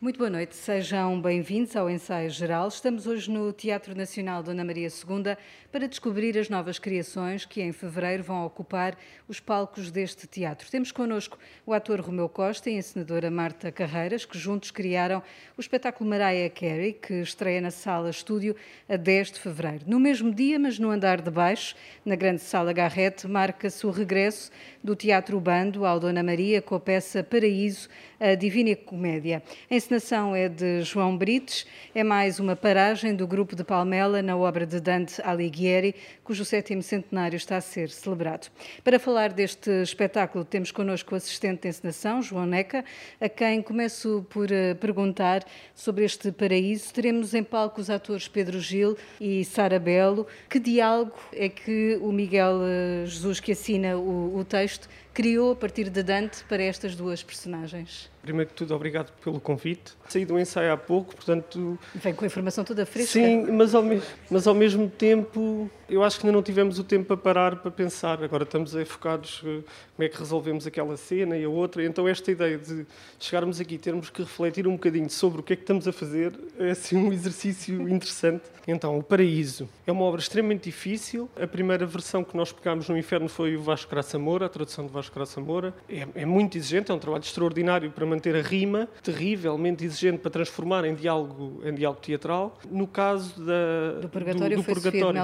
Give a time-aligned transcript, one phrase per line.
[0.00, 2.68] Muito boa noite, sejam bem-vindos ao Ensaio Geral.
[2.68, 5.36] Estamos hoje no Teatro Nacional Dona Maria II
[5.72, 10.70] para descobrir as novas criações que em fevereiro vão ocupar os palcos deste teatro.
[10.70, 15.20] Temos connosco o ator Romeu Costa e a encenadora Marta Carreiras, que juntos criaram
[15.56, 18.54] o espetáculo Mariah Carey, que estreia na Sala Estúdio
[18.88, 19.84] a 10 de fevereiro.
[19.84, 21.74] No mesmo dia, mas no andar de baixo,
[22.04, 24.52] na grande Sala Garrete, marca-se o regresso
[24.82, 27.88] do Teatro Bando ao Dona Maria com a peça Paraíso,
[28.20, 29.42] a Divina Comédia.
[29.70, 34.36] A encenação é de João Brites, é mais uma paragem do grupo de Palmela na
[34.36, 38.48] obra de Dante Alighieri, cujo sétimo centenário está a ser celebrado.
[38.82, 42.84] Para falar deste espetáculo, temos connosco o assistente de encenação, João Neca,
[43.20, 46.92] a quem começo por eh, perguntar sobre este paraíso.
[46.92, 50.26] Teremos em palco os atores Pedro Gil e Sara Belo.
[50.48, 55.56] Que diálogo é que o Miguel eh, Jesus, que assina o, o texto, criou a
[55.56, 58.08] partir de Dante para estas duas personagens?
[58.22, 59.94] Primeiro que tudo, obrigado pelo convite.
[60.08, 61.76] Saí do ensaio há pouco, portanto.
[61.92, 63.14] Vem com a informação toda fresca.
[63.14, 63.82] Sim, mas ao,
[64.30, 67.70] mas ao mesmo tempo, eu acho que ainda não tivemos o tempo para parar para
[67.70, 68.22] pensar.
[68.22, 69.62] Agora estamos focados eh,
[69.96, 71.84] como é que resolvemos aquela cena e a outra.
[71.84, 72.86] Então, esta ideia de
[73.18, 76.32] chegarmos aqui termos que refletir um bocadinho sobre o que é que estamos a fazer
[76.58, 78.42] é assim um exercício interessante.
[78.66, 81.28] Então, O Paraíso é uma obra extremamente difícil.
[81.40, 84.86] A primeira versão que nós pegámos no Inferno foi o Vasco Graça Moura, a tradução
[84.86, 85.72] de Vasco Graça Moura.
[85.88, 90.30] É, é muito exigente, é um trabalho extraordinário para manter a rima, terrivelmente exigente para
[90.30, 92.58] transformar em diálogo, em diálogo teatral.
[92.70, 95.18] No caso da, do Purgatório, do, do foi Purgatório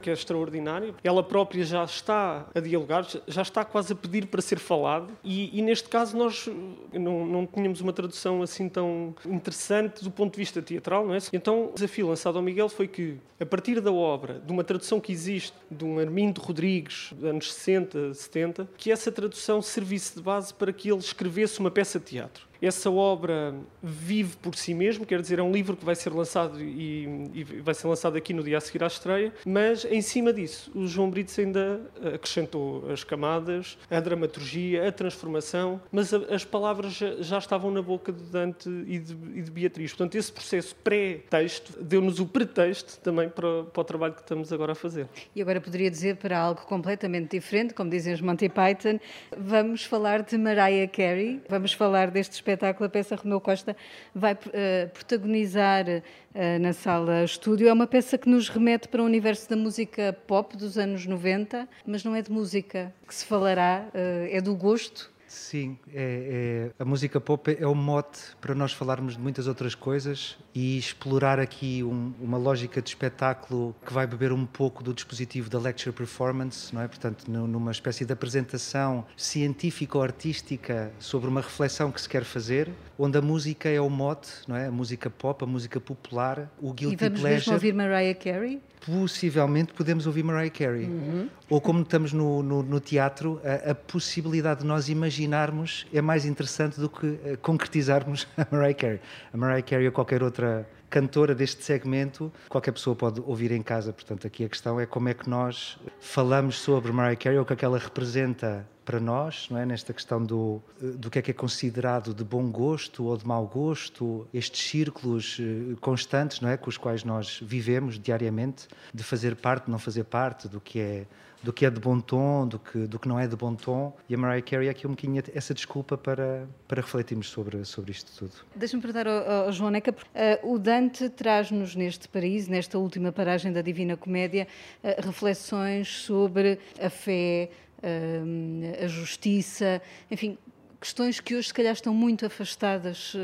[0.00, 4.42] que é extraordinário, ela própria já está a dialogar, já está quase a pedir para
[4.42, 6.48] ser falado, e, e neste caso nós
[6.92, 11.18] não, não tínhamos uma tradução assim tão interessante do ponto de vista teatral, não é?
[11.32, 15.00] Então o desafio lançado ao Miguel foi que, a partir da obra, de uma tradução
[15.00, 20.52] que existe, de um Armindo Rodrigues, anos 60, 70, que essa tradução servisse de base
[20.52, 22.46] para que ele escrevesse uma peça de teatro.
[22.64, 26.58] Essa obra vive por si mesmo, quer dizer, é um livro que vai ser lançado
[26.62, 30.32] e, e, vai ser lançado aqui no dia a seguir à estreia, mas em cima
[30.32, 31.82] disso, o João Brites ainda
[32.14, 37.82] acrescentou as camadas, a dramaturgia, a transformação, mas a, as palavras já, já, estavam na
[37.82, 39.90] boca de Dante e de, e de Beatriz.
[39.90, 44.72] Portanto, esse processo pré-texto deu-nos o pretexto também para, para o trabalho que estamos agora
[44.72, 45.06] a fazer.
[45.36, 48.98] E agora poderia dizer para algo completamente diferente, como dizem os Monty Python,
[49.36, 53.76] vamos falar de Mariah Carey, vamos falar deste espetáculo espetáculo, a peça Romeu Costa
[54.14, 57.68] vai uh, protagonizar uh, na sala estúdio.
[57.68, 61.68] É uma peça que nos remete para o universo da música pop dos anos 90,
[61.86, 66.82] mas não é de música que se falará, uh, é do gosto Sim, é, é,
[66.82, 71.40] a música pop é o mote para nós falarmos de muitas outras coisas e explorar
[71.40, 75.92] aqui um, uma lógica de espetáculo que vai beber um pouco do dispositivo da lecture
[75.92, 76.86] performance, não é?
[76.86, 83.22] Portanto, numa espécie de apresentação científico-artística sobre uma reflexão que se quer fazer, onde a
[83.22, 84.66] música é o mote, não é?
[84.66, 87.06] A música pop, a música popular, o guilty pleasure.
[87.06, 87.34] E vamos pleasure.
[87.34, 88.62] mesmo ouvir Mariah Carey?
[88.84, 90.84] possivelmente podemos ouvir Mariah Carey.
[90.84, 91.28] Uhum.
[91.54, 96.24] Ou como estamos no, no, no teatro, a, a, possibilidade de nós imaginarmos é mais
[96.24, 99.00] interessante do que uh, concretizarmos a Mariah Carey.
[99.32, 103.92] A Mariah Carey ou qualquer outra cantora deste segmento, qualquer pessoa pode ouvir em casa.
[103.92, 107.52] Portanto, aqui a questão é como é que nós falamos sobre Mariah Carey, o que
[107.52, 109.64] é que ela representa para nós, não é?
[109.64, 113.46] Nesta questão do, do que é que é considerado de bom gosto ou de mau
[113.46, 116.56] gosto, estes círculos eh, constantes, não é?
[116.56, 121.06] Com os quais nós vivemos diariamente, de fazer parte, não fazer parte, do que é
[121.44, 123.94] do que é de bom tom, do que, do que não é de bom tom.
[124.08, 127.92] E a Mariah Carey é aqui um bocadinho essa desculpa para, para refletirmos sobre, sobre
[127.92, 128.32] isto tudo.
[128.56, 133.52] Deixa-me perguntar ao, ao João Neca, uh, o Dante traz-nos neste paraíso, nesta última paragem
[133.52, 134.48] da Divina Comédia,
[134.82, 140.38] uh, reflexões sobre a fé, uh, a justiça, enfim,
[140.80, 143.16] questões que hoje se calhar estão muito afastadas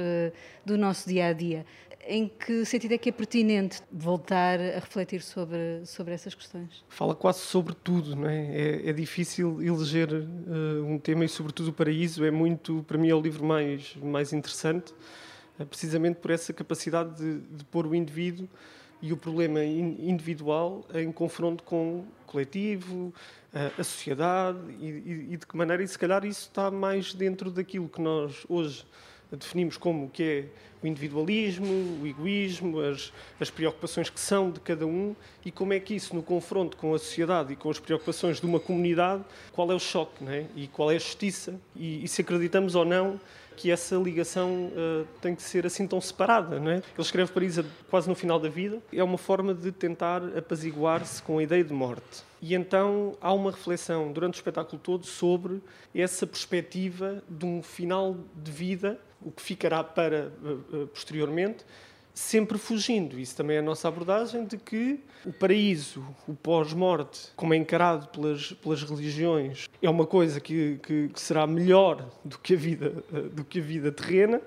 [0.65, 1.67] do nosso dia a dia
[2.07, 6.85] em que sentido é que é pertinente voltar a refletir sobre, sobre essas questões?
[6.89, 8.47] Fala quase sobre tudo, não é?
[8.47, 13.09] É, é difícil eleger uh, um tema e, sobretudo, o paraíso é muito, para mim,
[13.09, 14.93] é o livro mais, mais interessante,
[15.59, 18.49] uh, precisamente por essa capacidade de, de pôr o indivíduo
[19.03, 23.15] e o problema individual em confronto com o coletivo,
[23.53, 27.51] uh, a sociedade e, e de que maneira, e se calhar, isso está mais dentro
[27.51, 28.85] daquilo que nós hoje
[29.33, 30.45] definimos como que é
[30.83, 35.81] o individualismo, o egoísmo, as, as preocupações que são de cada um e como é
[35.81, 39.23] que isso, no confronto com a sociedade e com as preocupações de uma comunidade,
[39.53, 40.47] qual é o choque né?
[40.57, 43.21] e qual é a justiça e, e se acreditamos ou não
[43.57, 46.59] que essa ligação uh, tem que ser assim tão separada.
[46.59, 46.77] Não é?
[46.77, 47.61] Ele escreve Paris
[47.91, 48.79] quase no final da vida.
[48.91, 52.23] É uma forma de tentar apaziguar-se com a ideia de morte.
[52.41, 55.61] E então há uma reflexão durante o espetáculo todo sobre
[55.95, 61.65] essa perspectiva de um final de vida o que ficará para uh, posteriormente,
[62.15, 63.19] sempre fugindo.
[63.19, 68.09] Isso também é a nossa abordagem de que o paraíso, o pós-morte, como é encarado
[68.09, 72.91] pelas, pelas religiões, é uma coisa que, que, que, será melhor do que, a vida,
[73.33, 74.41] do que a vida terrena.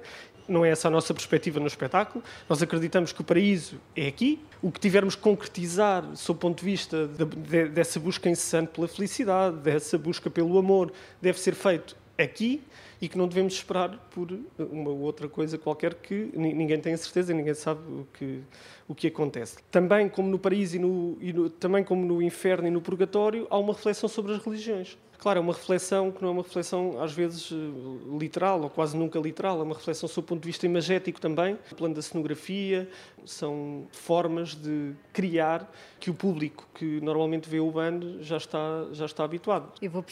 [0.45, 2.21] Não é essa a nossa perspectiva no espetáculo.
[2.49, 4.41] Nós acreditamos que o paraíso é aqui.
[4.61, 8.71] O que tivermos que concretizar, sob o ponto de vista de, de, dessa busca incessante
[8.73, 10.91] pela felicidade, dessa busca pelo amor,
[11.21, 12.61] deve ser feito aqui
[13.01, 17.33] e que não devemos esperar por uma outra coisa qualquer que ninguém tem a certeza
[17.33, 18.39] ninguém sabe o que,
[18.87, 19.57] o que acontece.
[19.69, 23.47] Também como no paraíso e no, e no, também como no inferno e no purgatório,
[23.49, 24.97] há uma reflexão sobre as religiões.
[25.23, 28.97] Claro, é uma reflexão que não é uma reflexão, às vezes, eh, literal, ou quase
[28.97, 32.01] nunca literal, é uma reflexão sob o ponto de vista imagético também, o plano da
[32.01, 32.89] cenografia,
[33.23, 38.59] são formas de criar que o público que normalmente vê o bando já está,
[38.91, 39.71] já está habituado.
[39.81, 40.03] Eu vou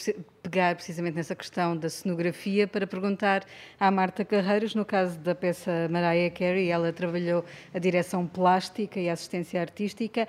[0.42, 3.44] pegar precisamente nessa questão da cenografia para perguntar
[3.78, 7.44] à Marta Carreiros, no caso da peça Mariah Carey, ela trabalhou
[7.74, 10.26] a direção plástica e a assistência artística,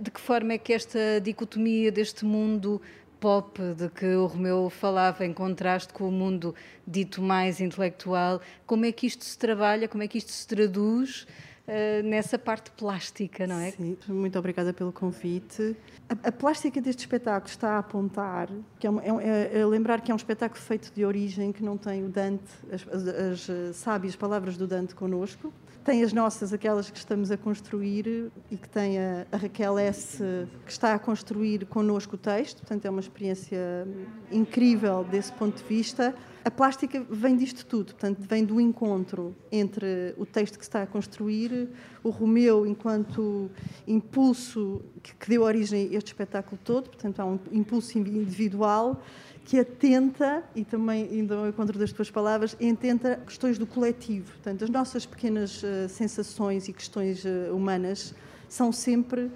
[0.00, 2.80] de que forma é que esta dicotomia deste mundo
[3.22, 6.52] pop de que o Romeu falava, em contraste com o mundo
[6.84, 8.40] dito mais intelectual.
[8.66, 11.24] Como é que isto se trabalha, como é que isto se traduz
[11.68, 13.70] uh, nessa parte plástica, não é?
[13.70, 15.76] Sim, muito obrigada pelo convite.
[16.08, 18.48] A, a plástica deste espetáculo está a apontar,
[18.80, 22.04] que é, é, é, lembrar que é um espetáculo feito de origem, que não tem
[22.04, 25.52] o Dante, as, as, as eh, sábias palavras do Dante connosco
[25.84, 30.18] tem as nossas, aquelas que estamos a construir e que tem a, a, Raquel S,
[30.64, 33.86] que está a construir connosco o texto, portanto é uma experiência
[34.30, 36.14] incrível desse ponto de vista.
[36.44, 40.82] A plástica vem disto tudo, portanto vem do encontro entre o texto que se está
[40.82, 41.68] a construir,
[42.02, 43.50] o Romeu enquanto
[43.86, 49.02] impulso que, que deu origem a este espetáculo todo, portanto há um impulso individual
[49.44, 54.32] que atenta, e também indo ao encontro das tuas palavras, atenta questões do coletivo.
[54.32, 58.14] Portanto, as nossas pequenas uh, sensações e questões uh, humanas
[58.48, 59.30] são sempre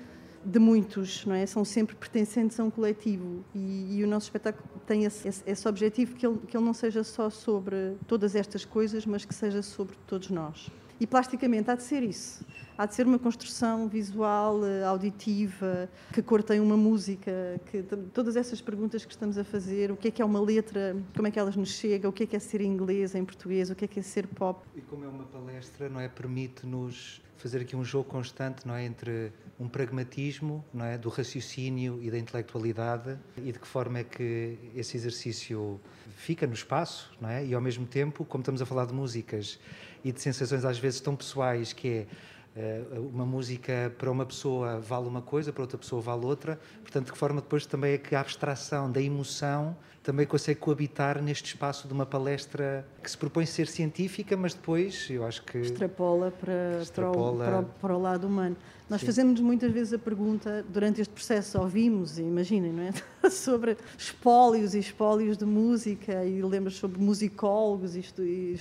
[0.44, 1.44] de muitos, não é?
[1.44, 5.68] São sempre pertencentes a um coletivo e, e o nosso espetáculo tem esse, esse, esse
[5.68, 9.60] objetivo que ele, que ele não seja só sobre todas estas coisas, mas que seja
[9.60, 10.70] sobre todos nós.
[10.98, 12.44] E plasticamente há de ser isso.
[12.78, 17.82] Há de ser uma construção visual, eh, auditiva, que cor tem uma música, que
[18.12, 21.26] todas essas perguntas que estamos a fazer, o que é que é uma letra, como
[21.26, 23.74] é que elas nos chegam, o que é que é ser inglês em português, o
[23.74, 24.60] que é que é ser pop.
[24.74, 28.84] E como é uma palestra, não é permite-nos fazer aqui um jogo constante, não é,
[28.84, 34.04] entre um pragmatismo, não é, do raciocínio e da intelectualidade e de que forma é
[34.04, 35.80] que esse exercício
[36.16, 37.44] fica no espaço, não é?
[37.44, 39.58] E ao mesmo tempo, como estamos a falar de músicas
[40.06, 42.06] e de sensações às vezes tão pessoais, que é
[42.54, 42.82] eh,
[43.12, 46.60] uma música para uma pessoa vale uma coisa, para outra pessoa vale outra.
[46.80, 51.20] Portanto, de que forma depois também é que a abstração da emoção também consegue coabitar
[51.20, 55.58] neste espaço de uma palestra que se propõe ser científica, mas depois eu acho que.
[55.58, 57.44] Extrapola para, extrapola...
[57.44, 58.56] Para, o, para, o, para o lado humano.
[58.88, 59.06] Nós Sim.
[59.06, 62.92] fazemos muitas vezes a pergunta, durante este processo ouvimos, imaginem, não é?
[63.28, 68.54] sobre espólios e espólios de música, e lembras sobre musicólogos e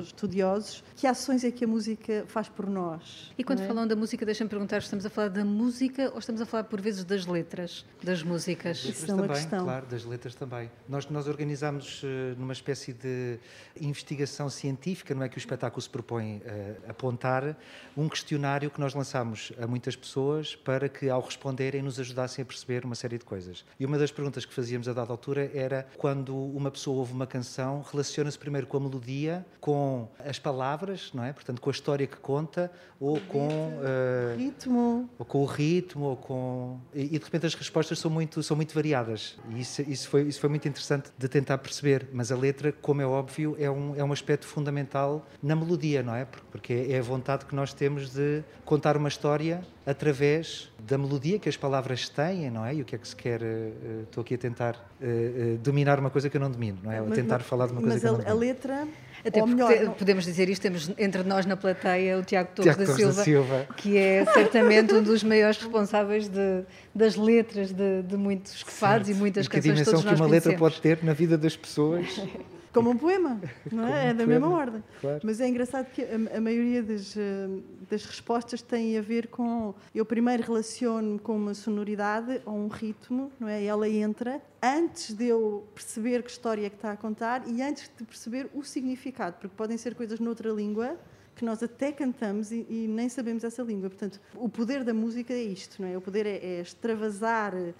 [0.00, 0.82] estudiosos.
[0.96, 3.32] Que ações é que a música faz por nós?
[3.36, 3.66] E quando é?
[3.66, 6.80] falam da música, deixem-me perguntar, estamos a falar da música ou estamos a falar, por
[6.80, 8.78] vezes, das letras das músicas?
[8.78, 9.64] Das letras Isso é uma também, questão.
[9.64, 10.70] claro, das letras também.
[10.88, 12.06] Nós, nós organizamos uh,
[12.38, 13.38] numa espécie de
[13.78, 17.56] investigação científica, não é que o espetáculo se propõe uh, apontar,
[17.96, 22.46] um questionário que nós lançamos a muitas pessoas para que, ao responderem, nos ajudassem a
[22.46, 23.64] perceber uma série de coisas.
[23.78, 27.26] E uma das perguntas que fazíamos a dada altura era quando uma pessoa ouve uma
[27.26, 31.32] canção, relaciona-se primeiro com a melodia, com as palavras, não é?
[31.32, 36.16] Portanto, com a história que conta, ou com uh, ritmo, ou com o ritmo, ou
[36.16, 39.36] com e, de repente as respostas são muito são muito variadas.
[39.50, 42.08] E isso, isso foi isso foi muito interessante de tentar perceber.
[42.12, 46.14] Mas a letra, como é óbvio, é um é um aspecto fundamental na melodia, não
[46.14, 46.24] é?
[46.50, 51.48] Porque é a vontade que nós temos de contar uma história através da melodia que
[51.48, 52.74] as palavras têm, não é?
[52.74, 53.42] E o que é que se quer.
[53.42, 57.00] Uh, estou aqui a tentar uh, dominar uma coisa que eu não domino, não é?
[57.00, 58.34] Mas, a tentar mas, falar de uma coisa que eu não domino.
[58.34, 58.88] Mas a letra.
[59.24, 62.76] Até Ou melhor, porque, podemos dizer isto, temos entre nós na plateia o Tiago Torres,
[62.76, 66.62] Tiago da, Silva, da, Silva, que é certamente um dos maiores responsáveis de,
[66.94, 70.20] das letras de, de muitos que faz e muitas e canções que a dimensão que
[70.20, 72.06] uma letra pode ter na vida das pessoas.
[72.76, 73.40] Como um poema,
[73.72, 74.08] não é?
[74.08, 74.84] é da poema, mesma ordem.
[75.00, 75.20] Claro.
[75.24, 77.48] Mas é engraçado que a, a maioria das, eh,
[77.90, 79.74] das, respostas tem a ver com.
[79.94, 83.64] Eu primeiro relaciono com uma sonoridade ou um ritmo, não é?
[83.64, 87.90] Ela entra antes de eu perceber que história é que está a contar e antes
[87.96, 90.98] de perceber o significado, porque podem ser coisas noutra língua
[91.36, 93.90] que nós até cantamos e, e, nem sabemos essa língua.
[93.90, 95.96] Portanto, o poder da música é isto, não é?
[95.96, 97.74] O poder é, é extravasar uh,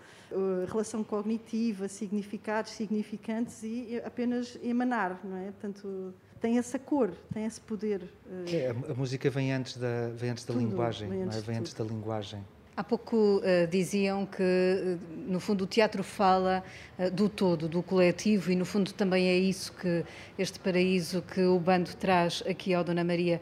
[0.69, 5.47] relação cognitiva, significados, significantes e apenas emanar, não é?
[5.47, 8.03] Portanto, tem essa cor, tem esse poder.
[8.47, 11.41] É, a, a, música vem antes da, vem antes da tudo, linguagem, vem antes, é?
[11.41, 12.45] vem antes da linguagem.
[12.77, 16.63] Há pouco uh, diziam que, uh, no fundo, o teatro fala
[16.99, 20.05] uh, do todo, do coletivo, e no fundo também é isso que
[20.39, 23.41] este paraíso que o bando traz aqui ao Dona Maria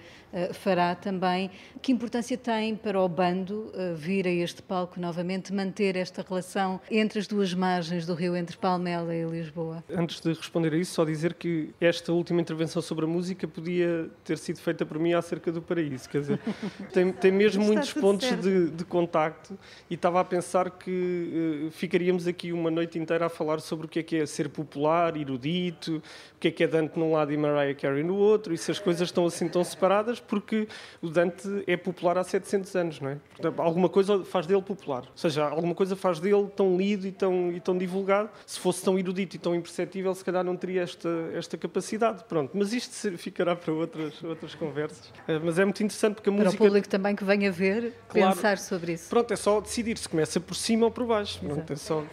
[0.53, 1.49] fará também.
[1.81, 7.21] Que importância tem para o bando vir a este palco novamente, manter esta relação entre
[7.21, 9.85] as duas margens do rio, entre Palmela e Lisboa?
[9.89, 14.11] Antes de responder a isso, só dizer que esta última intervenção sobre a música podia
[14.25, 16.09] ter sido feita por mim acerca do paraíso.
[16.09, 16.41] Quer dizer,
[16.93, 19.24] tem, tem mesmo muitos pontos de, de contato
[19.89, 23.89] e estava a pensar que uh, ficaríamos aqui uma noite inteira a falar sobre o
[23.89, 26.03] que é que é ser popular, erudito,
[26.37, 28.71] o que é que é Dante num lado e Mariah Carey no outro, e se
[28.71, 30.69] as coisas estão assim tão separadas, porque
[31.01, 33.19] o Dante é popular há 700 anos, não é?
[33.31, 37.13] Portanto, alguma coisa faz dele popular, ou seja, alguma coisa faz dele tão lido e
[37.13, 38.31] tão, e tão divulgado.
[38.47, 42.25] Se fosse tão erudito e tão imperceptível, se calhar não teria esta, esta capacidade.
[42.25, 45.09] Pronto, mas isto ficará para outras, outras conversas.
[45.09, 46.57] Uh, mas é muito interessante porque a para música.
[46.57, 49.09] Para o público também que venha ver, claro, pensar sobre isso.
[49.15, 51.39] Pronto, é só decidir se começa por cima ou por baixo.
[51.47, 51.73] Exato.
[51.73, 52.05] é só...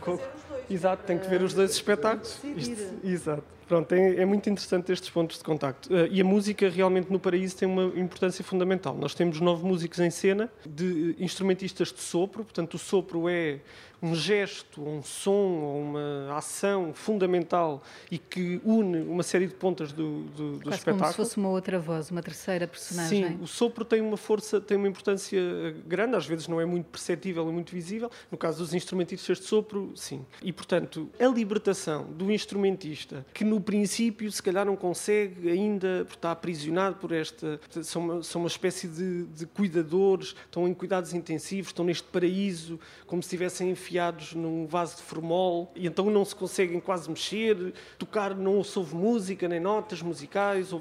[0.69, 2.39] Exato, tem que ver os dois espetáculos.
[2.55, 3.43] Isto, exato.
[3.67, 5.91] Pronto, é, é, muito interessante estes pontos de contacto.
[5.91, 8.95] Uh, e a música realmente no Paraíso tem uma importância fundamental.
[8.95, 13.61] Nós temos nove músicos em cena, de instrumentistas de sopro, portanto, o sopro é
[14.01, 19.91] um gesto, um som ou uma ação fundamental e que une uma série de pontas
[19.91, 20.97] do, do, do espetáculo.
[20.97, 23.27] como se fosse uma outra voz, uma terceira personagem.
[23.27, 25.39] Sim, o sopro tem uma força, tem uma importância
[25.85, 28.09] grande, às vezes não é muito perceptível e muito visível.
[28.31, 30.25] No caso dos instrumentistas de sopro, sim.
[30.41, 36.17] E, portanto, a libertação do instrumentista, que no princípio se calhar não consegue ainda, porque
[36.17, 37.59] está aprisionado por esta.
[37.83, 42.79] São uma, são uma espécie de, de cuidadores, estão em cuidados intensivos, estão neste paraíso,
[43.05, 43.90] como se estivessem enfiados
[44.35, 48.95] num vaso de formol, e então não se conseguem quase mexer, tocar, não se ouve
[48.95, 50.71] música, nem notas musicais,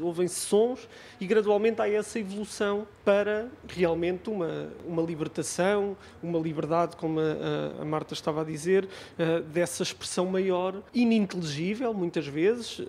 [0.00, 0.88] ouvem-se sons,
[1.20, 7.84] e gradualmente há essa evolução para realmente uma, uma libertação, uma liberdade, como a, a
[7.86, 12.82] Marta estava a dizer, uh, dessa expressão maior, ininteligível, muitas vezes,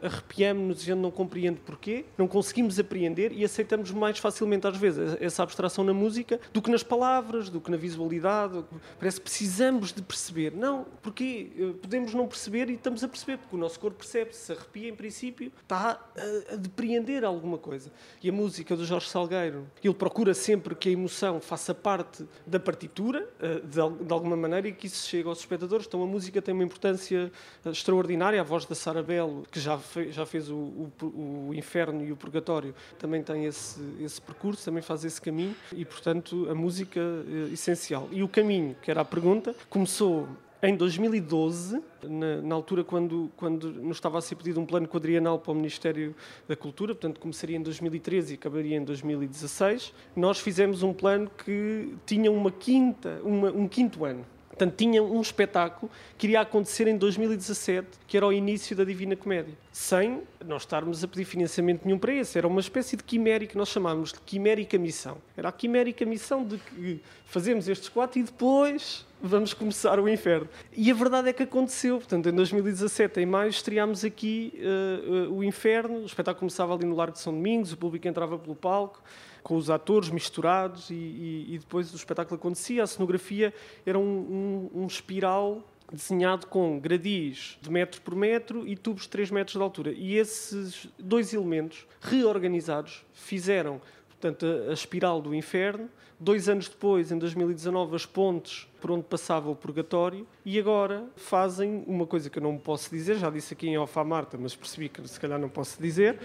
[0.00, 5.42] arrepiamos-nos e não compreende porquê, não conseguimos apreender e aceitamos mais facilmente, às vezes, essa
[5.42, 8.64] abstração na música do que nas palavras, do que na visualidade.
[8.96, 10.52] Parece que precisamos de perceber.
[10.52, 14.36] Não, porque eh, podemos não perceber e estamos a perceber, porque o nosso corpo percebe,
[14.36, 17.90] se arrepia em princípio, está a, a depreender alguma coisa.
[18.22, 22.58] E a música do Jorge Salgueiro, ele procura sempre que a emoção faça parte da
[22.58, 25.86] partitura, eh, de, alguma maneira, e que isso chegue aos espectadores.
[25.86, 27.30] Então a música tem uma importância
[27.64, 31.54] eh, extraordinária, a voz da Sara Belo, que já, fez, já fez o, o, o,
[31.54, 36.48] Inferno e o Purgatório, também tem esse, esse percurso, também faz esse caminho e, portanto,
[36.50, 38.08] a música é essencial.
[38.10, 40.28] E o caminho, que era a pergunta, começou
[40.68, 45.38] em 2012, na, na, altura quando, quando nos estava a ser pedido um plano quadrienal
[45.38, 46.14] para o Ministério
[46.48, 51.94] da Cultura, portanto começaria em 2013 e acabaria em 2016, nós fizemos um plano que
[52.06, 54.24] tinha uma quinta, uma, um quinto ano.
[54.54, 59.16] Portanto, tinha um espetáculo que iria acontecer em 2017, que era o início da Divina
[59.16, 62.38] Comédia, sem nós estarmos a pedir financiamento nenhum para esse.
[62.38, 65.18] Era uma espécie de quimérica, nós chamávamos de quimérica missão.
[65.36, 70.48] Era a quimérica missão de que fazemos estes quatro e depois vamos começar o inferno.
[70.72, 71.98] E a verdade é que aconteceu.
[71.98, 75.98] Portanto, em 2017, em maio, estreámos aqui uh, uh, o inferno.
[75.98, 79.02] O espetáculo começava ali no Largo de São Domingos, o público entrava pelo palco
[79.44, 82.82] com os atores misturados e, e, e, depois o espetáculo acontecia.
[82.82, 83.52] A cenografia
[83.84, 89.10] era um, um, um espiral desenhado com gradis de metro por metro e tubos de
[89.10, 89.92] 3 metros de altura.
[89.92, 93.82] E esses dois elementos reorganizados fizeram
[94.20, 95.88] portanto, a, a espiral do inferno.
[96.18, 101.82] Dois anos depois, em 2019, as pontes por onde passava o purgatório e agora fazem
[101.86, 104.90] uma coisa que eu não posso dizer, já disse aqui em à Marta, mas percebi
[104.90, 106.18] que se calhar não posso dizer,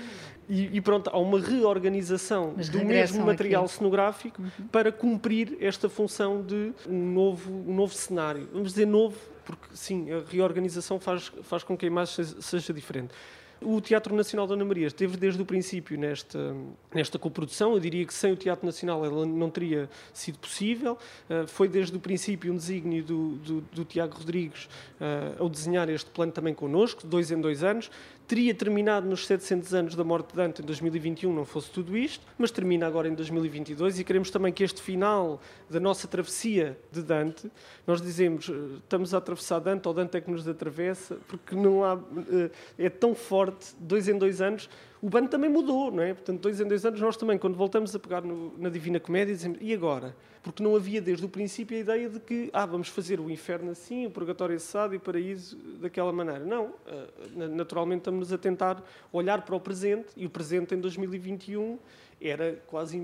[0.47, 3.73] e, e pronto, há uma reorganização mas do mesmo material aqui.
[3.73, 4.67] cenográfico uhum.
[4.67, 8.49] para cumprir esta função de um novo, um novo cenário.
[8.51, 13.13] Vamos dizer novo, porque sim, a reorganização faz, faz com que a imagem seja diferente.
[13.61, 16.55] O Teatro Nacional Dona Maria esteve desde o princípio nesta,
[16.93, 17.73] nesta coprodução.
[17.73, 20.97] Eu diria que sem o Teatro Nacional ela não teria sido possível.
[21.29, 25.89] Uh, foi desde o princípio um desígnio do, do, do Tiago Rodrigues uh, ao desenhar
[25.89, 27.91] este plano também connosco, dois em dois anos
[28.29, 32.23] teria terminado nos 700 anos da morte de Dante em 2021, não fosse tudo isto,
[32.37, 37.01] mas termina agora em 2022 e queremos também que este final da nossa travessia de
[37.01, 37.51] Dante,
[37.87, 41.83] nós dizemos, eh, estamos a atravessar Dante ou Dante é que nos atravessa, porque não
[41.83, 41.99] há,
[42.31, 44.69] eh, é tão forte, dois em dois anos,
[45.01, 46.13] o bando também mudou, não é?
[46.13, 49.33] Portanto, dois em dois anos, nós também, quando voltamos a pegar no, na Divina Comédia,
[49.33, 50.15] dizemos, e agora?
[50.43, 53.71] Porque não havia desde o princípio a ideia de que, ah, vamos fazer o inferno
[53.71, 56.43] assim, o purgatório assado e o paraíso daquela maneira.
[56.43, 61.79] Não, eh, naturalmente estamos a tentar olhar para o presente, e o presente em 2021
[62.21, 63.01] era quase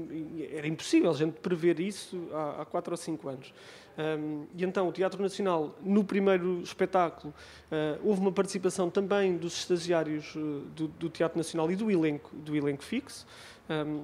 [0.51, 3.53] era impossível a gente prever isso há, há quatro ou cinco anos.
[3.97, 7.33] Um, e então o Teatro Nacional, no primeiro espetáculo,
[7.71, 12.35] uh, houve uma participação também dos estagiários uh, do, do, Teatro Nacional e do elenco,
[12.35, 13.25] do elenco fixo.
[13.69, 14.03] Um,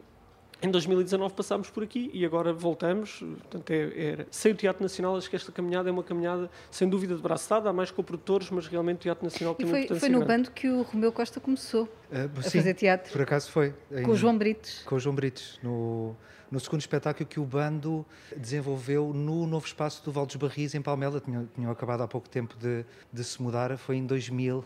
[0.62, 3.20] em 2019 passámos por aqui e agora voltamos.
[3.20, 6.88] Portanto, é, é, sem o Teatro Nacional, acho que esta caminhada é uma caminhada, sem
[6.88, 7.68] dúvida, de braço dado.
[7.68, 10.44] Há mais co-produtores, mas realmente o Teatro Nacional e tem foi, uma Foi no grande.
[10.44, 13.12] bando que o Romeu Costa começou uh, a sim, fazer teatro.
[13.12, 13.74] Por acaso foi.
[14.06, 14.84] Com o João Brites.
[14.84, 16.16] Com o João Brites, no,
[16.52, 18.06] no segundo espetáculo que o bando
[18.36, 21.22] desenvolveu no novo espaço do Val dos Barris, em Palmela.
[21.22, 24.64] Tinham, tinham acabado há pouco tempo de, de se mudar, foi em 2000.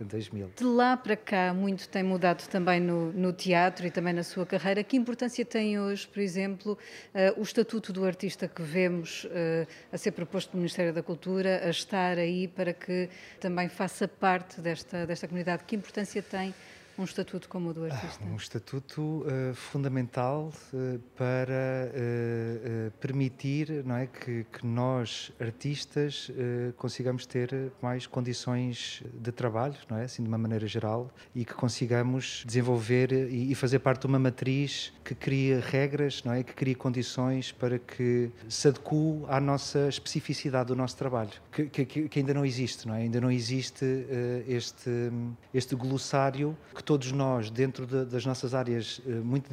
[0.00, 0.50] 2000.
[0.58, 4.44] De lá para cá, muito tem mudado também no, no, teatro e também na sua
[4.44, 4.82] carreira.
[4.82, 6.72] Que importância tem hoje, por exemplo,
[7.14, 11.62] uh, o estatuto do artista que vemos uh, a ser proposto pelo Ministério da Cultura,
[11.64, 15.62] a estar aí para que também faça parte desta, desta comunidade?
[15.64, 16.52] Que importância tem?
[16.98, 18.24] Um estatuto como o do artista?
[18.24, 26.30] Ah, um estatuto uh, fundamental uh, para uh, permitir não é, que, que nós, artistas,
[26.76, 31.54] consigamos ter mais condições de trabalho, não é, assim de uma maneira geral, e que
[31.54, 36.52] consigamos desenvolver e, e fazer parte de uma matriz que cria regras, não é, que
[36.52, 38.84] cria condições para que se adeque
[39.28, 42.98] à nossa especificidade do nosso trabalho, que, que, que ainda não existe, não é?
[42.98, 43.84] Ainda não existe
[44.46, 44.90] este,
[45.52, 49.50] este glossário que todos nós, dentro de, das nossas áreas eh, muito,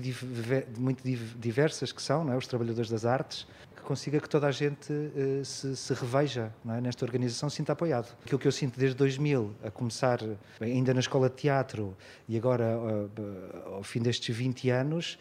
[0.77, 1.03] muito
[1.37, 2.37] diversas que são, é?
[2.37, 6.81] os trabalhadores das artes, que consiga que toda a gente uh, se, se, reveja é?
[6.81, 8.15] nesta organização, sinta apoiado.
[8.23, 10.19] Aquilo que eu sinto desde 2000, a começar
[10.59, 11.95] ainda na escola de teatro
[12.27, 15.17] e agora uh, ao fim destes 20 anos,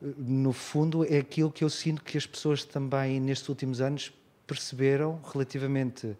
[0.00, 4.12] no fundo é aquilo que eu sinto que as pessoas também nestes últimos anos
[4.46, 6.16] perceberam relativamente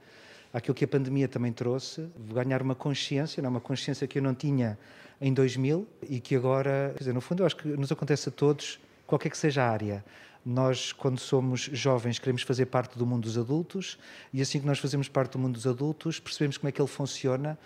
[0.52, 3.50] àquilo que a pandemia também trouxe, ganhar uma consciência, não, é?
[3.50, 4.78] uma consciência que eu não tinha
[5.24, 8.32] em 2000 e que agora, quer dizer, no fundo, eu acho que nos acontece a
[8.32, 10.04] todos, qualquer que seja a área.
[10.44, 13.98] Nós, quando somos jovens, queremos fazer parte do mundo dos adultos
[14.34, 16.88] e assim que nós fazemos parte do mundo dos adultos, percebemos como é que ele
[16.88, 17.58] funciona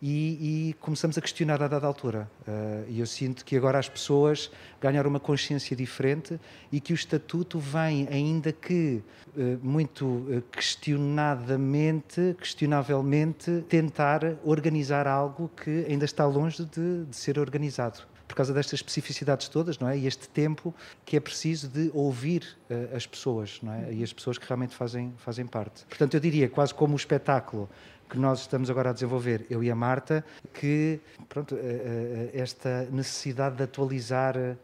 [0.00, 2.30] e, e começamos a questionar a dada altura.
[2.46, 6.38] Uh, e eu sinto que agora as pessoas ganharam uma consciência diferente
[6.70, 9.02] e que o estatuto vem, ainda que
[9.36, 17.38] uh, muito uh, questionadamente, questionavelmente, tentar organizar algo que ainda está longe de, de ser
[17.38, 19.96] organizado por causa destas especificidades todas, não é?
[19.96, 23.92] E este tempo que é preciso de ouvir uh, as pessoas, não é?
[23.92, 25.84] E as pessoas que realmente fazem, fazem parte.
[25.86, 27.68] Portanto, eu diria, quase como o espetáculo
[28.08, 32.86] que nós estamos agora a desenvolver, eu e a Marta, que pronto, eh, eh, esta
[32.90, 34.56] necessidade de atualizar eh,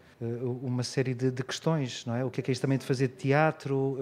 [0.62, 2.24] uma série de, de, questões, não é?
[2.24, 3.98] O que é que é isto também de fazer teatro?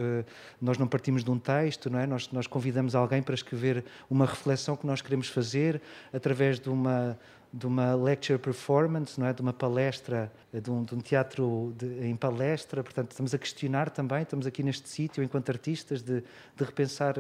[0.61, 2.09] Nós não partimos de um texto, não é?
[2.09, 5.81] Nós, nós convidamos alguém para escrever uma reflexão que nós queremos fazer
[6.13, 7.17] através de uma
[7.51, 9.33] de uma lecture performance, não é?
[9.33, 12.83] De uma palestra, de um, de um teatro de, em palestra.
[12.83, 17.15] Portanto, estamos a questionar também, estamos aqui neste sítio enquanto artistas de, de repensar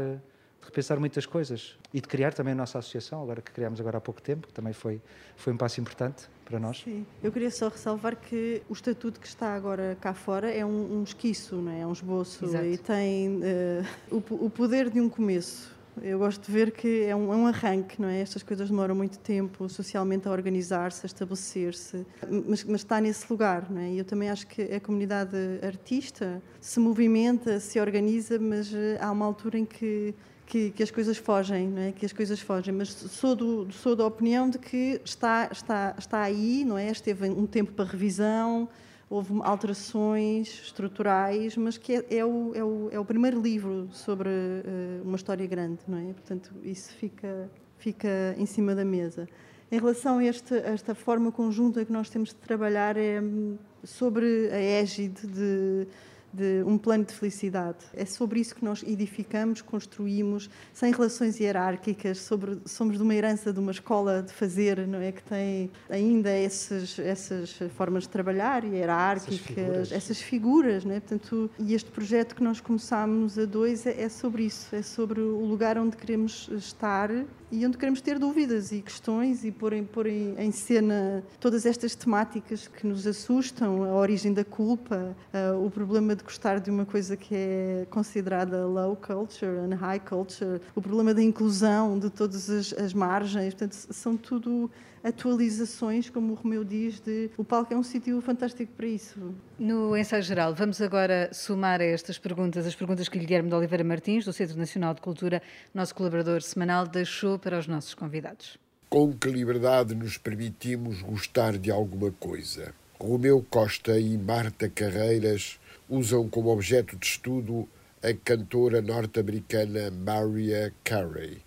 [0.69, 4.01] repensar muitas coisas e de criar também a nossa associação, agora que criámos agora há
[4.01, 5.01] pouco tempo, que também foi,
[5.37, 6.83] foi um passo importante para nós.
[6.83, 10.99] Sim, eu queria só ressalvar que o estatuto que está agora cá fora é um,
[10.99, 11.81] um esquiço, não é?
[11.81, 12.67] é um esboço Exato.
[12.67, 15.77] e tem uh, o, o poder de um começo.
[16.01, 18.21] Eu gosto de ver que é um, é um, arranque, não é?
[18.21, 22.07] Estas coisas demoram muito tempo socialmente a organizar-se, a estabelecer-se,
[22.47, 23.91] mas, mas, está nesse lugar, não é?
[23.91, 29.11] E eu também acho que a comunidade artista se movimenta, se organiza, mas eh, há
[29.11, 30.15] uma altura em que
[30.49, 31.93] que, que, as coisas fogem, não é?
[31.93, 36.23] Que as coisas fogem, mas sou, do, sou da opinião de que está, está, está
[36.23, 36.91] aí, não é?
[36.91, 38.67] Esteve um tempo para revisão,
[39.11, 44.31] houve alterações estruturais, mas que é, é, o, é, o, é o primeiro livro sobre
[44.31, 46.15] uh, uma história grande, não é?
[46.15, 49.29] Portanto, isso fica, fica em cima da mesa.
[49.71, 53.59] Em relação a, este, a esta forma conjunta que nós temos de trabalhar, é hum,
[53.85, 55.87] sobre a égide de
[56.33, 57.79] de um plano de felicidade.
[57.95, 63.53] É sobre isso que nós edificamos, construímos, sem relações hierárquicas, sobre, somos de uma herança
[63.53, 65.13] de uma escola de fazer, não é?
[65.13, 71.01] Que tem ainda esses, essas formas de trabalhar hierárquicas, essas figuras, essas figuras não é?
[71.01, 75.21] Portanto, e este projeto que nós começámos a dois é, é sobre isso, é sobre
[75.21, 77.11] o lugar onde queremos estar
[77.51, 81.65] e onde queremos ter dúvidas e questões e pôr em, pôr em, em cena todas
[81.65, 86.71] estas temáticas que nos assustam, a origem da culpa, uh, o problema de gostar de
[86.71, 92.11] uma coisa que é considerada low culture and high culture, o problema da inclusão de
[92.11, 94.71] todas as, as margens, portanto, são tudo
[95.09, 99.35] atualizações, como o Romeu diz, de o palco é um sítio fantástico para isso.
[99.59, 103.85] No ensaio geral, vamos agora somar a estas perguntas as perguntas que Guilherme de Oliveira
[103.85, 105.43] Martins, do Centro Nacional de Cultura,
[105.75, 108.59] nosso colaborador semanal, deixou para os nossos convidados.
[108.89, 112.75] Com que liberdade nos permitimos gostar de alguma coisa?
[112.99, 117.69] Romeu Costa e Marta Carreiras usam como objeto de estudo
[118.03, 121.43] a cantora norte-americana Mariah Carey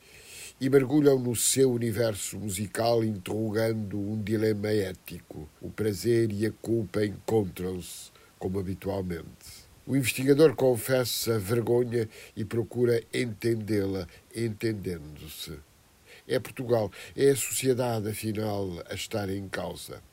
[0.62, 5.50] e mergulham no seu universo musical interrogando um dilema ético.
[5.60, 9.66] O prazer e a culpa encontram-se, como habitualmente.
[9.88, 15.58] O investigador confessa vergonha e procura entendê-la, entendendo-se.
[16.28, 20.04] É Portugal, é a sociedade, afinal, a estar em causa.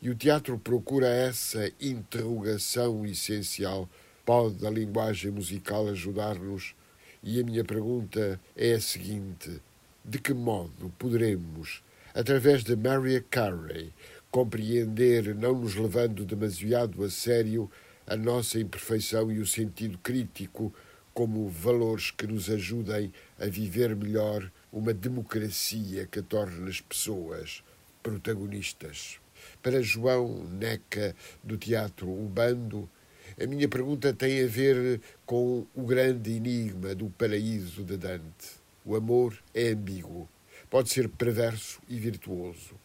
[0.00, 3.88] E o teatro procura essa interrogação essencial
[4.26, 6.74] Pode a linguagem musical ajudar-nos?
[7.22, 9.62] E a minha pergunta é a seguinte:
[10.08, 11.82] de que modo poderemos,
[12.14, 13.92] através de Mariah Carey,
[14.30, 17.68] compreender, não nos levando demasiado a sério,
[18.06, 20.72] a nossa imperfeição e o sentido crítico
[21.12, 27.64] como valores que nos ajudem a viver melhor uma democracia que torne as pessoas
[28.00, 29.18] protagonistas?
[29.60, 32.88] Para João Neca, do Teatro Ubando,
[33.42, 38.65] a minha pergunta tem a ver com o grande enigma do paraíso de Dante.
[38.88, 40.28] O amor é ambíguo.
[40.70, 42.76] Pode ser perverso e virtuoso.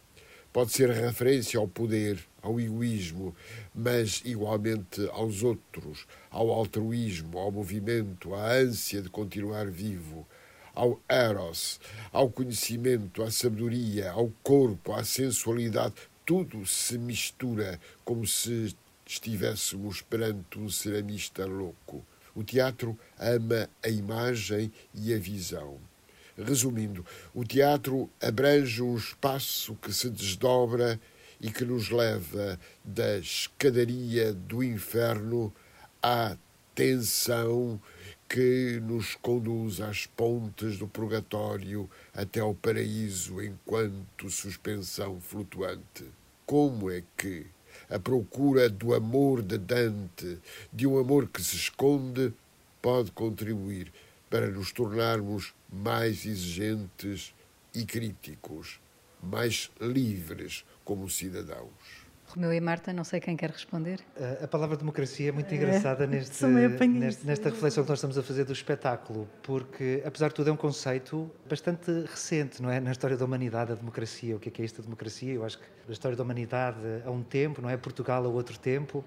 [0.51, 3.35] Pode ser referência ao poder, ao egoísmo,
[3.73, 10.27] mas igualmente aos outros, ao altruísmo, ao movimento, à ânsia de continuar vivo,
[10.73, 11.79] ao eros,
[12.11, 15.93] ao conhecimento, à sabedoria, ao corpo, à sensualidade.
[16.25, 22.03] Tudo se mistura como se estivéssemos perante um ceramista louco.
[22.33, 25.90] O teatro ama a imagem e a visão.
[26.37, 30.99] Resumindo, o teatro abrange um espaço que se desdobra
[31.39, 35.53] e que nos leva da escadaria do inferno
[36.01, 36.37] à
[36.73, 37.81] tensão
[38.29, 46.05] que nos conduz às pontes do purgatório até ao paraíso enquanto suspensão flutuante.
[46.45, 47.45] Como é que
[47.89, 50.39] a procura do amor de Dante,
[50.71, 52.33] de um amor que se esconde,
[52.81, 53.91] pode contribuir
[54.29, 57.33] para nos tornarmos mais exigentes
[57.73, 58.81] e críticos,
[59.23, 62.00] mais livres como cidadãos.
[62.33, 63.99] Romeu e Marta, não sei quem quer responder.
[64.41, 68.23] A palavra democracia é muito engraçada é, neste, neste, nesta reflexão que nós estamos a
[68.23, 72.79] fazer do espetáculo, porque, apesar de tudo, é um conceito bastante recente, não é?
[72.79, 74.35] Na história da humanidade, a democracia.
[74.35, 75.33] O que é, que é isto, a democracia?
[75.33, 77.75] Eu acho que a história da humanidade há um tempo, não é?
[77.75, 79.03] Portugal há outro tempo,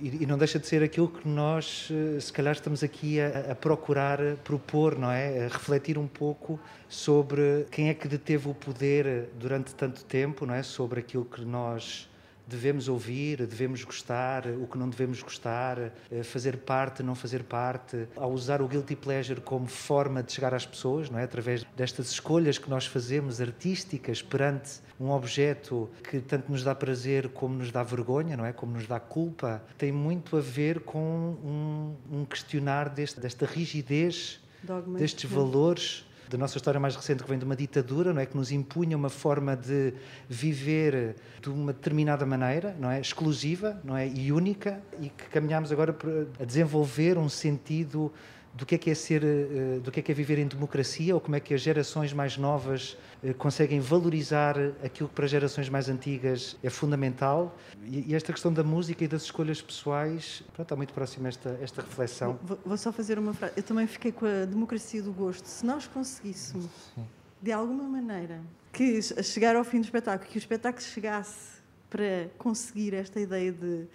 [0.00, 3.50] e, e não deixa de ser aquilo que nós, eh, se calhar, estamos aqui a,
[3.50, 5.46] a procurar propor, não é?
[5.46, 10.54] A refletir um pouco sobre quem é que deteve o poder durante tanto tempo, não
[10.54, 10.62] é?
[10.62, 12.08] Sobre aquilo que nós
[12.46, 15.78] devemos ouvir, devemos gostar, o que não devemos gostar,
[16.10, 20.54] eh, fazer parte, não fazer parte, ao usar o guilty pleasure como forma de chegar
[20.54, 21.24] às pessoas, não é?
[21.24, 27.28] Através destas escolhas que nós fazemos artísticas perante um objeto que tanto nos dá prazer
[27.30, 28.52] como nos dá vergonha, não é?
[28.52, 34.40] Como nos dá culpa, tem muito a ver com um, um questionar deste, desta rigidez,
[34.62, 34.98] Dogma.
[34.98, 38.26] destes valores da nossa história mais recente, que vem de uma ditadura, não é?
[38.26, 39.92] que nos impunha uma forma de
[40.28, 43.00] viver de uma determinada maneira, não é?
[43.00, 44.08] exclusiva não é?
[44.08, 45.96] e única, e que caminhamos agora
[46.40, 48.12] a desenvolver um sentido
[48.54, 51.14] do que é que é ser, eh, do que é que é viver em democracia,
[51.14, 55.30] ou como é que as gerações mais novas eh, conseguem valorizar aquilo que para as
[55.30, 57.56] gerações mais antigas é fundamental.
[57.86, 61.82] E esta questão da música e das escolhas pessoais, pronto, está muito próxima esta esta
[61.82, 62.38] reflexão.
[62.42, 63.54] Vou, vou, só fazer uma frase.
[63.56, 65.46] Eu também fiquei com a democracia do gosto.
[65.46, 67.06] Se nós conseguíssemos, Sim.
[67.40, 68.40] de alguma maneira,
[68.72, 73.86] que chegar ao fim do espetáculo, que o espetáculo chegasse para conseguir esta ideia de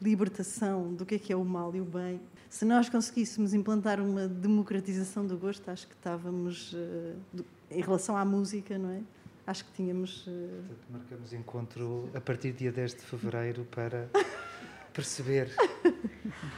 [0.00, 2.20] libertação do que é que é o mal e o bem,
[2.52, 8.26] se nós conseguíssemos implantar uma democratização do gosto, acho que estávamos, uh, em relação à
[8.26, 9.00] música, não é?
[9.46, 10.26] Acho que tínhamos.
[10.26, 10.62] Uh...
[10.68, 14.06] Portanto, marcamos encontro a partir do dia 10 de fevereiro para
[14.92, 15.48] perceber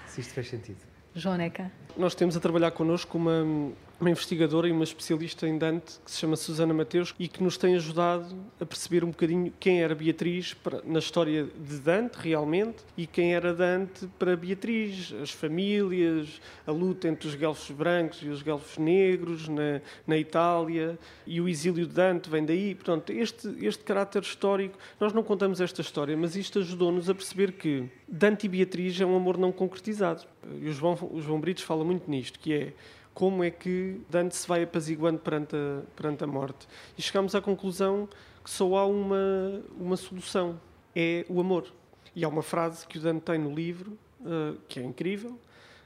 [0.09, 0.81] se isto faz sentido.
[1.15, 1.71] João Neca.
[1.97, 6.19] Nós temos a trabalhar connosco uma, uma investigadora e uma especialista em Dante que se
[6.19, 10.55] chama Susana Mateus e que nos tem ajudado a perceber um bocadinho quem era Beatriz
[10.55, 16.73] para, na história de Dante realmente e quem era Dante para Beatriz, as famílias, a
[16.73, 21.87] luta entre os guelfos brancos e os guelfos negros na, na Itália e o exílio
[21.87, 22.75] de Dante vem daí.
[22.75, 27.53] Portanto, este, este caráter histórico, nós não contamos esta história, mas isto ajudou-nos a perceber
[27.53, 30.25] que Dante e Beatriz é um amor não concretizado.
[30.61, 32.73] E o João, o João Britos fala muito nisto, que é
[33.15, 36.67] como é que Dante se vai apaziguando perante a, perante a morte.
[36.99, 38.09] E chegamos à conclusão
[38.43, 40.61] que só há uma, uma solução:
[40.95, 41.73] é o amor.
[42.15, 45.39] E há uma frase que o Dante tem no livro, uh, que é incrível,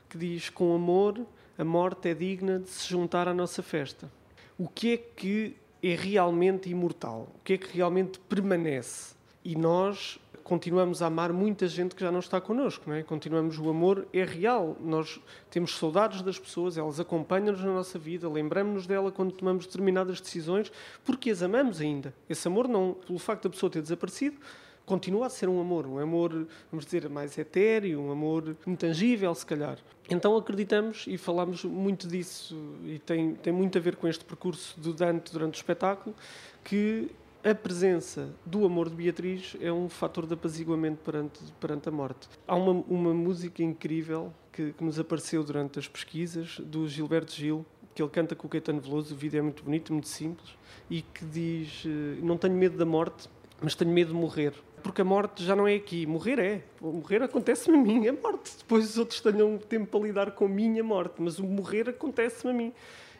[0.08, 1.20] que diz: Com amor,
[1.58, 4.10] a morte é digna de se juntar à nossa festa.
[4.58, 7.28] O que é que é realmente imortal?
[7.36, 9.14] O que é que realmente permanece?
[9.44, 13.02] E nós continuamos a amar muita gente que já não está connosco, não é?
[13.02, 14.78] Continuamos, o amor é real.
[14.80, 20.22] Nós temos saudades das pessoas, elas acompanham-nos na nossa vida, lembramos-nos dela quando tomamos determinadas
[20.22, 20.72] decisões,
[21.04, 22.14] porque as amamos ainda.
[22.30, 24.38] Esse amor não, pelo facto da pessoa ter desaparecido,
[24.86, 29.44] continua a ser um amor, um amor, vamos dizer, mais etéreo, um amor intangível, se
[29.44, 29.76] calhar.
[30.08, 32.56] Então acreditamos e falamos muito disso,
[32.86, 36.16] e tem, tem muito a ver com este percurso do Dante durante o espetáculo,
[36.64, 37.10] que
[37.44, 42.28] a presença do amor de Beatriz é um fator de apaziguamento perante, perante a morte.
[42.46, 47.64] Há uma, uma música incrível que, que nos apareceu durante as pesquisas, do Gilberto Gil,
[47.94, 50.50] que ele canta com o Caetano Veloso, o vídeo é muito bonito, muito simples,
[50.90, 53.28] e que diz: eh, Não tenho medo da morte,
[53.60, 54.54] mas tenho medo de morrer.
[54.82, 56.06] Porque a morte já não é aqui.
[56.06, 56.64] Morrer é.
[56.80, 58.06] Morrer acontece-me a mim.
[58.06, 58.56] A morte.
[58.58, 61.16] Depois os outros tenham tempo para lidar com a minha morte.
[61.18, 62.72] Mas o morrer acontece-me a mim.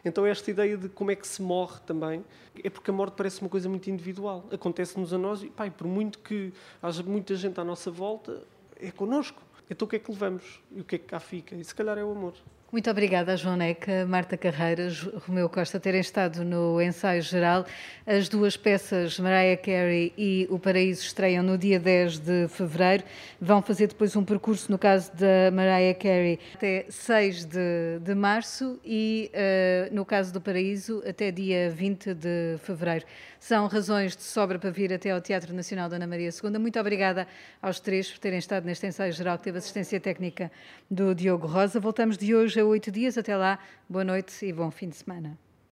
[0.03, 2.23] Então, esta ideia de como é que se morre também
[2.63, 4.45] é porque a morte parece uma coisa muito individual.
[4.51, 8.43] Acontece-nos a nós e, pai, por muito que haja muita gente à nossa volta,
[8.77, 9.41] é connosco.
[9.69, 10.61] Então, o que é que levamos?
[10.71, 11.55] E o que é que cá fica?
[11.55, 12.33] E se calhar é o amor.
[12.71, 17.65] Muito obrigada, João Neca, Marta Carreiras, Romeu Costa, terem estado no ensaio geral.
[18.05, 23.03] As duas peças, Mariah Carey e O Paraíso, estreiam no dia 10 de fevereiro.
[23.41, 28.79] Vão fazer depois um percurso, no caso da Mariah Carey, até 6 de, de março
[28.85, 33.03] e, uh, no caso do Paraíso, até dia 20 de fevereiro.
[33.39, 36.59] São razões de sobra para vir até ao Teatro Nacional da Ana Maria II.
[36.59, 37.25] Muito obrigada
[37.61, 40.51] aos três por terem estado neste ensaio geral, que teve assistência técnica
[40.91, 41.79] do Diogo Rosa.
[41.79, 43.17] Voltamos de hoje a oito dias.
[43.17, 45.48] Até lá, boa noite e bom fim de semana.